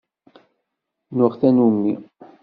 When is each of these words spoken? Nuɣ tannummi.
Nuɣ 1.15 1.33
tannummi. 1.39 1.93